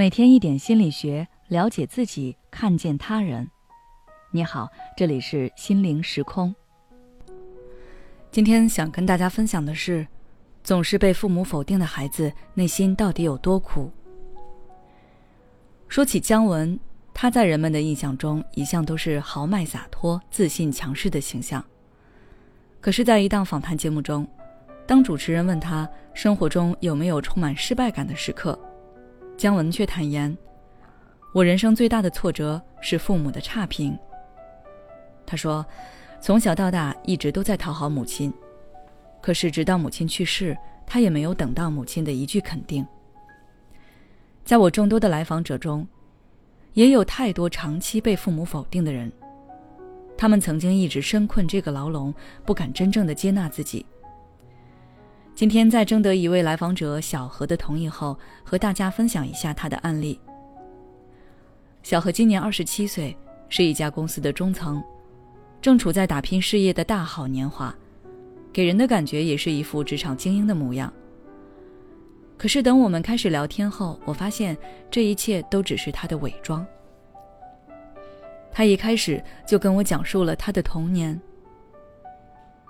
[0.00, 3.46] 每天一点心理学，了解自己，看见他人。
[4.30, 4.66] 你好，
[4.96, 6.54] 这里是心灵时空。
[8.30, 10.08] 今天想跟大家分享的是，
[10.64, 13.90] 总是被父母否定的孩子内心到底有多苦？
[15.86, 16.80] 说起姜文，
[17.12, 21.62] 他在人们的印象中一向都是豪迈洒脱、自信强势的形象。
[22.80, 24.26] 可是，在一档访谈节目中，
[24.86, 28.58] 当主持人问他生活中有没有充满失败感的时刻？
[29.40, 30.36] 姜文却坦言
[31.32, 33.98] ：“我人生最大的挫折是父母的差评。”
[35.24, 35.64] 他说
[36.20, 38.30] ：“从小到大一直都在讨好母亲，
[39.22, 40.54] 可是直到母亲去世，
[40.86, 42.86] 他也没有等到母亲的一句肯定。”
[44.44, 45.88] 在我众多的来访者中，
[46.74, 49.10] 也有太多长期被父母否定的人，
[50.18, 52.12] 他们曾经一直深困这个牢笼，
[52.44, 53.86] 不敢真正的接纳自己。
[55.40, 60.20] 今天在征得一位来访者小何的同意后，和大家分享一下他的案例。
[61.82, 63.16] 小何今年二十七岁，
[63.48, 64.84] 是一家公司的中层，
[65.62, 67.74] 正处在打拼事业的大好年华，
[68.52, 70.92] 给人的感觉也是一副职场精英的模样。
[72.36, 74.54] 可是等我们开始聊天后，我发现
[74.90, 76.66] 这一切都只是他的伪装。
[78.52, 81.18] 他一开始就跟我讲述了他的童年。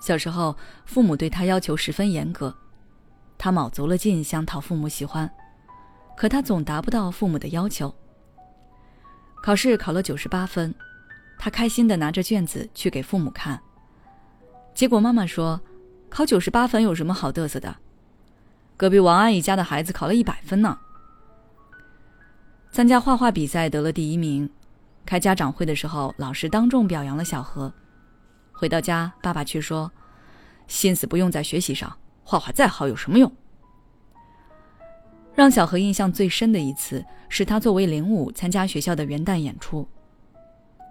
[0.00, 2.54] 小时候，父母对他要求十分严格，
[3.36, 5.30] 他卯足了劲想讨父母喜欢，
[6.16, 7.92] 可他总达不到父母的要求。
[9.42, 10.74] 考试考了九十八分，
[11.38, 13.60] 他开心的拿着卷子去给父母看，
[14.74, 15.60] 结果妈妈说
[16.10, 17.76] ：“考九十八分有什么好嘚瑟的？
[18.76, 20.78] 隔壁王阿姨家的孩子考了一百分呢。”
[22.70, 24.50] 参加画画比赛得了第一名，
[25.06, 27.72] 开家长会的时候，老师当众表扬了小何。
[28.56, 29.92] 回到家，爸爸却说
[30.66, 33.30] ：“心思不用在学习上，画画再好有什么用？”
[35.34, 39.86] 让小何印象最深的一次，是他作为领舞参加学校的元旦演出。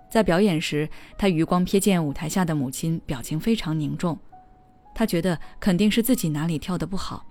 [0.07, 0.87] 在表演时，
[1.17, 4.17] 他余光瞥见舞台下的母亲，表情非常凝重。
[4.93, 7.25] 他觉得肯定是自己哪里跳得不好，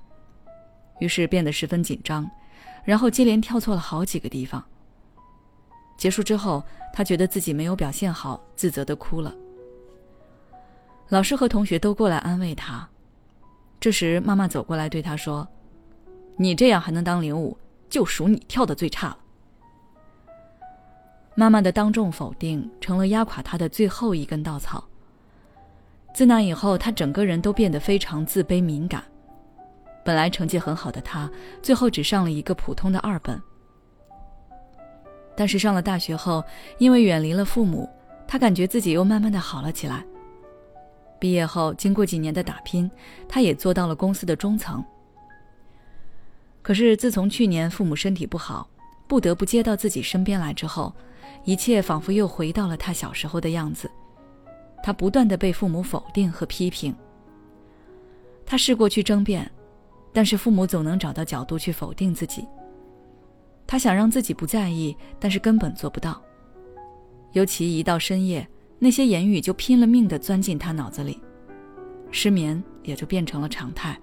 [0.99, 2.29] 于是变得十分紧张，
[2.85, 4.63] 然后接连跳错了好几个地方。
[5.97, 6.63] 结束之后，
[6.93, 9.33] 他觉得自己没有表现好，自责的哭了。
[11.09, 12.89] 老师和同学都过来安慰他，
[13.79, 15.47] 这时妈妈走过来对他说
[16.37, 17.57] ：“你这样还能当领舞，
[17.89, 19.19] 就属你跳的最差了。”
[21.37, 24.83] 妈妈的当众否定成了压垮他的最后一根稻草。
[26.15, 29.03] 自那以后，他整个人都变得非常自卑敏感。
[30.05, 33.41] 本来成绩很好的他，最后只上了一个普通的二本。
[35.37, 36.43] 但是上了大学后，
[36.79, 37.89] 因为远离了父母，
[38.27, 40.05] 他感觉自己又慢慢的好了起来。
[41.25, 42.91] 毕业后，经过几年的打拼，
[43.27, 44.85] 他也做到了公司的中层。
[46.61, 48.69] 可是自从去年父母身体不好，
[49.07, 50.93] 不得不接到自己身边来之后，
[51.45, 53.91] 一切仿佛又回到了他小时候的样子。
[54.83, 56.95] 他不断的被父母否定和批评。
[58.45, 59.51] 他试过去争辩，
[60.13, 62.47] 但是父母总能找到角度去否定自己。
[63.67, 66.23] 他想让自己不在意，但是根本做不到。
[67.33, 68.47] 尤其一到深夜。
[68.79, 71.21] 那些言语就拼了命的钻进他脑子里，
[72.11, 73.99] 失眠也就变成了常态。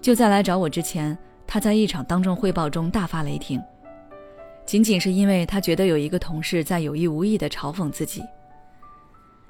[0.00, 1.16] 就在来找我之前，
[1.46, 3.62] 他在一场当众汇报中大发雷霆，
[4.66, 8.22] 仅仅是因为他觉得有一个同事在有意无意的嘲讽自己。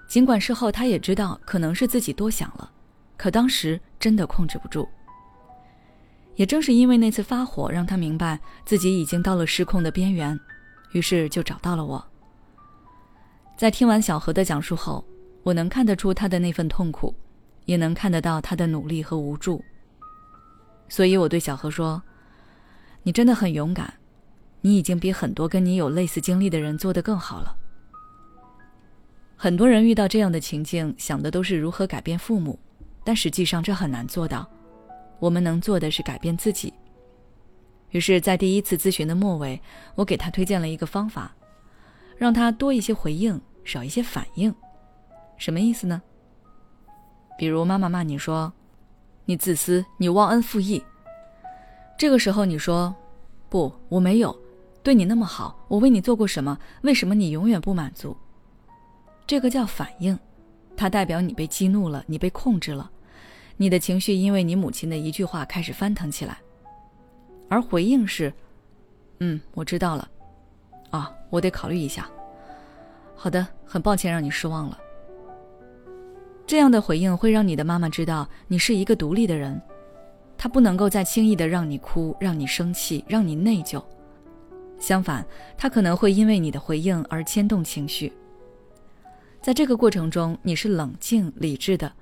[0.09, 2.71] 尽管事后他也知道可能是自己多想了，
[3.17, 4.89] 可当时真的控制不住。
[6.35, 10.39] 也正是因为那次发火，让他明白自己已经到了失控的边缘，
[10.93, 12.03] 于是就找到了我。
[13.59, 15.05] 在听完小何的讲述后，
[15.43, 17.13] 我能看得出他的那份痛苦，
[17.65, 19.61] 也能看得到他的努力和无助。
[20.89, 22.01] 所以我对小何说
[23.03, 23.93] ：“你真的很勇敢，
[24.61, 27.57] 你已经比很多跟你有类似经历的人做得更好了。”
[29.35, 32.57] 很多人遇到这样的情境，想的都是如何改变父母，
[33.03, 34.49] 但实际上这很难做到。
[35.19, 36.73] 我们能做的是改变自己。
[37.91, 39.61] 于是，在第一次咨询的末尾，
[39.97, 41.35] 我给他推荐了一个方法，
[42.17, 43.41] 让他多一些回应。
[43.69, 44.53] 少一些反应，
[45.37, 46.01] 什么意思呢？
[47.37, 48.51] 比如妈妈骂你说
[49.27, 50.83] ：“你自私，你忘恩负义。”
[51.99, 52.95] 这个时候你说
[53.51, 54.35] ：“不，我没有，
[54.83, 56.59] 对你那么好，我为你做过什么？
[56.81, 58.17] 为什么你永远不满足？”
[59.27, 60.19] 这个叫反应，
[60.75, 62.91] 它代表你被激怒了，你被控制了，
[63.59, 66.39] 你的情绪因为你母亲的一句话开始翻腾起来。
[67.51, 68.33] 而回应是
[69.21, 70.09] ：“嗯，我知道了，
[70.91, 72.09] 啊，我得考虑一下。”
[73.21, 74.79] 好的，很抱歉让你失望了。
[76.47, 79.61] 这样的回应会让你的妈妈知道你是一个独立的人，
[80.37, 83.83] 她不能够再轻易的让你哭，让你生气，让你内疚。
[84.79, 85.27] 相反，
[85.57, 88.13] 她可能会因为你的回应而牵动情绪。
[89.43, 91.93] 在这个过程中，你是冷静理智的，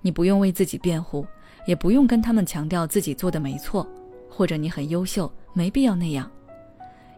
[0.00, 1.26] 你不用为自己辩护，
[1.66, 3.86] 也不用跟他们强调自己做的没错，
[4.30, 6.30] 或者你很优秀，没必要那样。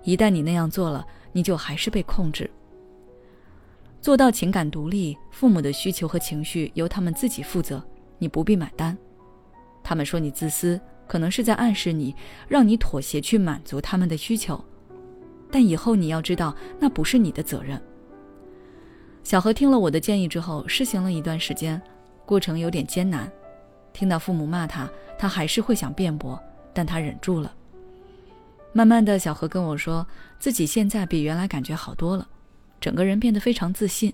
[0.03, 2.51] 一旦你那样做了，你就还是被控制。
[4.09, 7.85] 做到情感独立，父母的需求和情绪由他们自己负责，
[8.17, 8.97] 你不必买单。
[9.85, 12.17] 他们说你自私，可能是在暗示你，
[12.49, 14.65] 让你妥协去满足他们的需求。
[15.53, 17.79] 但以后你要知道，那不是你的责任。
[19.23, 21.79] 小何听了我的建议之后，试行了一段时间，
[22.25, 23.31] 过程有点艰难。
[23.93, 24.89] 听到父母骂他，
[25.19, 27.55] 他还是会想辩驳，但他忍住了。
[28.73, 30.07] 慢慢的小何跟我说，
[30.39, 32.27] 自己现在比原来感觉好多了，
[32.81, 34.13] 整个人变得非常自信，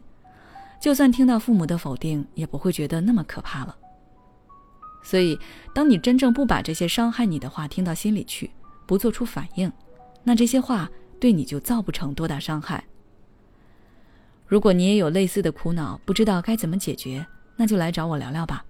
[0.81, 3.76] 就算听到父母的否定，也不会觉得那么可怕了。
[5.02, 5.38] 所以，
[5.75, 8.50] 当你真正不把这些伤害你的话听到心里去，
[8.87, 9.70] 不做出反应，
[10.22, 10.90] 那这些话
[11.20, 12.84] 对你就造不成多大伤害。
[14.46, 17.26] 如果你也有类似的苦恼，不知道该怎么解决，
[17.56, 18.64] 那就来找我聊聊吧。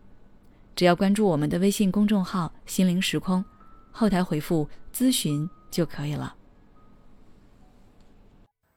[0.75, 3.45] 只要关注我们的微信公众号“心灵时空”，
[3.93, 6.35] 后台回复“咨询”就可以了。